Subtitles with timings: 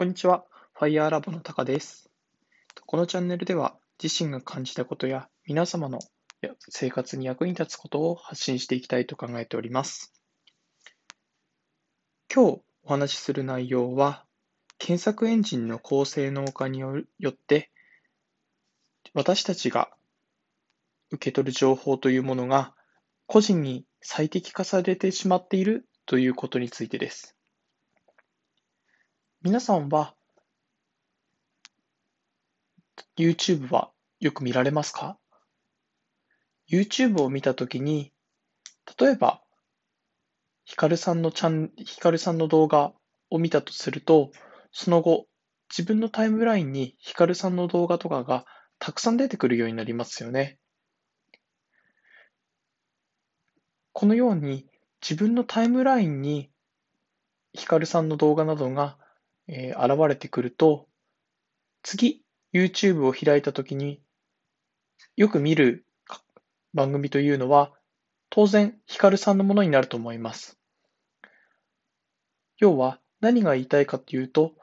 [0.00, 0.46] こんにちは。
[0.72, 2.08] ファイヤーラボのタカです。
[2.86, 5.98] このチャンネルでは自身が感じたことや皆様の
[6.70, 10.14] 生活に役に立つことを発信していきたいと考えております。
[12.34, 14.24] 今日お話しする内容は、
[14.78, 17.70] 検索エンジンの高性能化によって、
[19.12, 19.90] 私たちが
[21.10, 22.74] 受け取る情報というものが
[23.26, 27.36] 個人に最適化されてしまっているということについてです。
[29.42, 30.14] 皆さんは
[33.16, 35.18] YouTube はよく見られますか
[36.70, 38.12] ?YouTube を見たときに、
[38.98, 39.40] 例えば、
[40.64, 42.92] ヒカルさんのチャン、ヒカルさんの動画
[43.30, 44.30] を見たとすると、
[44.72, 45.26] その後、
[45.70, 48.44] 自分のタイムラインにヒカルさんの動画とかが
[48.78, 50.58] たくさん出てくるようになりますよね。
[53.92, 54.66] このように
[55.00, 56.50] 自分のタイムラインに
[57.54, 58.98] ヒカルさんの動画などが、
[59.52, 60.88] え現れてくると、
[61.82, 62.22] 次、
[62.52, 64.00] YouTube を開いたときに
[65.16, 65.84] よく見る
[66.72, 67.72] 番組というのは、
[68.30, 70.58] 当然、ヒカルさんのものになると思います。
[72.58, 74.54] 要は、何が言いたいかというと、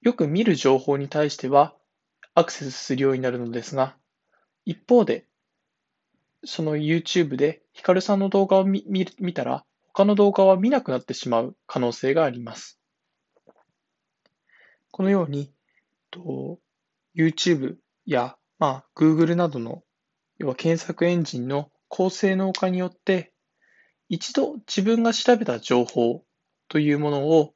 [0.00, 1.74] よく見る情報に対しては
[2.34, 3.96] アクセスするようになるのですが、
[4.64, 5.26] 一方で、
[6.44, 12.80] その YouTube でヒカルさんの動画を見見たら、他の動画は見なくなってしまう可能性があります。
[14.96, 15.52] このように、
[16.12, 16.60] と
[17.16, 19.82] YouTube や、まあ、Google などの
[20.38, 23.32] 要は検索エンジンの高性能化によって、
[24.08, 26.22] 一度自分が調べた情報
[26.68, 27.54] というものを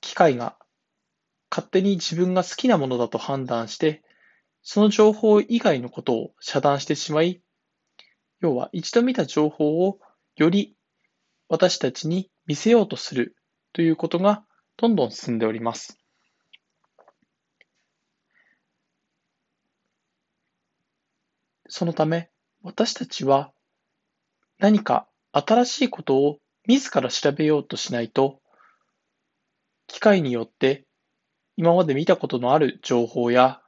[0.00, 0.56] 機械が
[1.50, 4.04] 勝手に自分が好きなものだと判断して、
[4.62, 7.42] その情報以外のことを遮断してしまい、
[8.38, 9.98] 要は一度見た情報を
[10.36, 10.76] より
[11.48, 13.34] 私たちに見せようとする
[13.72, 14.44] ということが
[14.76, 15.98] どんどん進んでおります。
[21.68, 22.30] そのため、
[22.62, 23.52] 私たちは
[24.58, 28.40] 何か新しいことを自ら調べようとしないと、
[29.86, 30.86] 機械によって
[31.56, 33.60] 今まで見たことのある情報や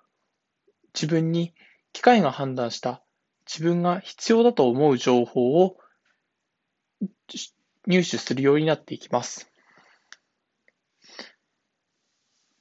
[0.94, 1.54] 自分に
[1.92, 3.02] 機械が判断した
[3.46, 5.76] 自分が必要だと思う情報を
[7.86, 9.49] 入手するようになっていきます。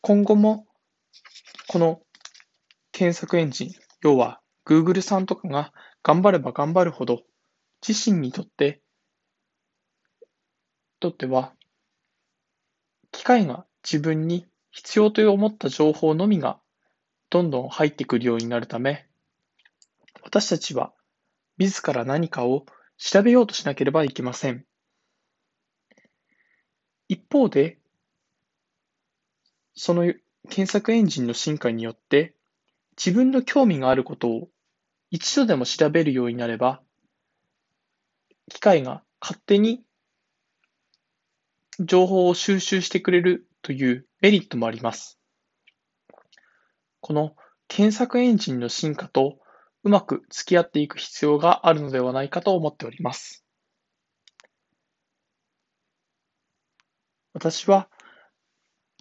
[0.09, 0.66] 今後も
[1.68, 2.02] この
[2.92, 3.72] 検索エンジン、
[4.02, 5.72] 要は Google さんとかが
[6.02, 7.22] 頑張れば頑張るほど
[7.88, 8.81] 自身にとって
[11.00, 11.53] とっては
[13.12, 16.59] 機械が自分に必要と思った情報のみが
[17.30, 19.06] どんどん入ってくるようになるため、
[20.24, 20.92] 私たちは
[21.59, 22.66] 自ら何かを
[22.98, 24.66] 調べようとしなければいけません。
[27.08, 27.78] 一方で、
[29.82, 30.14] その
[30.50, 32.36] 検索エンジンの進化によって、
[32.98, 34.50] 自分の興味があることを
[35.10, 36.82] 一度でも調べるようになれば、
[38.50, 39.82] 機械が勝手に
[41.80, 45.18] 情報を収集してくれるというメリットもあります。
[47.00, 47.38] この
[47.70, 49.40] 検索エンジンの進化と
[49.84, 53.46] うまく付き合っていく必要があるのではないかと思っております。
[57.32, 57.88] 私は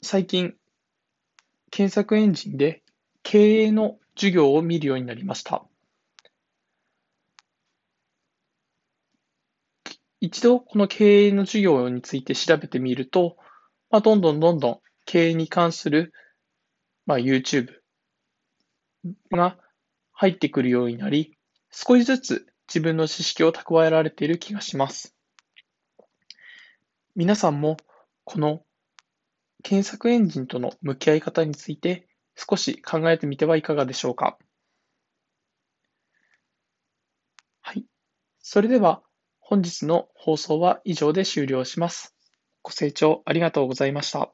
[0.00, 0.54] 最近
[1.70, 2.82] 検索エンジンで
[3.22, 5.64] 経営の授業を見るようになりました。
[10.20, 13.36] 一度この経営の授業について調べてみると、
[13.90, 16.12] まあ、どんどんどんどん経営に関する、
[17.06, 17.68] まあ、YouTube
[19.30, 19.56] が
[20.12, 21.36] 入ってくるようになり、
[21.70, 25.14] 少しずつ自分の知識を蓄えられている気がします。
[27.14, 27.76] 皆さんも
[28.24, 28.62] この
[29.62, 34.38] 検索エンジンとの向き合い方について少し考えてみてはいかがでしょうか。
[37.60, 37.84] はい。
[38.40, 39.02] それでは
[39.40, 42.14] 本日の放送は以上で終了します。
[42.62, 44.32] ご清聴ありがとうございました。